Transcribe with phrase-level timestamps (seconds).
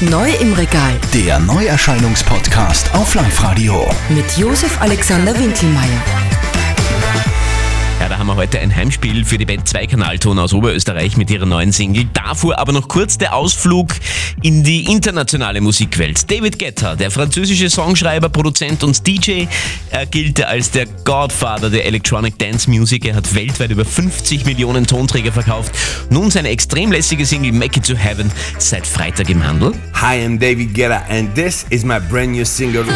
[0.00, 3.90] Neu im Regal Der Neuerscheinungspodcast auf Live-Radio.
[4.10, 6.27] mit Josef Alexander Winkelmeier.
[8.08, 11.72] Da haben wir heute ein Heimspiel für die Band Zweikanalton aus Oberösterreich mit ihrer neuen
[11.72, 12.06] Single.
[12.14, 13.90] Davor aber noch kurz der Ausflug
[14.42, 16.30] in die internationale Musikwelt.
[16.30, 19.44] David Guetta, der französische Songschreiber, Produzent und DJ,
[19.90, 23.04] er gilt als der Godfather der Electronic Dance Music.
[23.04, 25.72] Er hat weltweit über 50 Millionen Tonträger verkauft.
[26.08, 29.72] Nun seine extrem lässige Single Make It to Heaven seit Freitag im Handel.
[29.92, 32.86] Hi, I'm David Guetta, and this is my brand new single.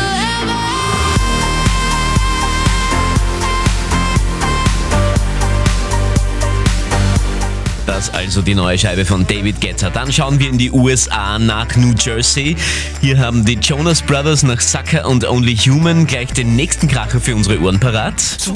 [7.86, 9.90] Das also die neue Scheibe von David Guetta.
[9.90, 12.56] Dann schauen wir in die USA nach New Jersey.
[13.00, 17.34] Hier haben die Jonas Brothers nach Sucker und Only Human gleich den nächsten Kracher für
[17.34, 18.20] unsere Ohren parat.
[18.20, 18.54] So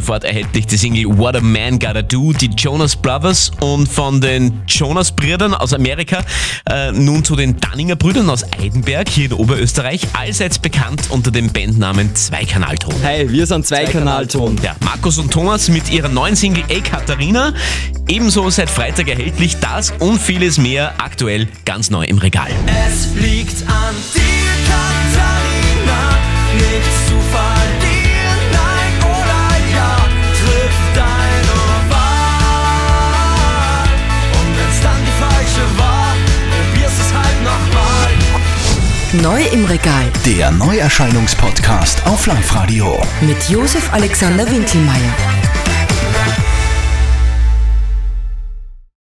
[0.00, 4.62] sofort erhältlich die Single What a Man Gotta Do, die Jonas Brothers und von den
[4.68, 6.22] Jonas Brüdern aus Amerika
[6.70, 11.52] äh, nun zu den Danninger Brüdern aus Eidenberg hier in Oberösterreich, allseits bekannt unter dem
[11.52, 12.94] Bandnamen Zweikanalton.
[13.02, 14.56] Hey, wir sind Zweikanalton.
[14.62, 17.52] Ja, Markus und Thomas mit ihrer neuen Single Ey Katharina,
[18.06, 22.50] ebenso seit Freitag erhältlich, das und vieles mehr aktuell ganz neu im Regal.
[22.88, 24.20] Es liegt an dir,
[24.68, 25.37] Katharina,
[39.14, 43.00] Neu im Regal Der Neuerscheinungspodcast auf Live-Radio.
[43.22, 45.47] mit Josef Alexander Winkelmeier.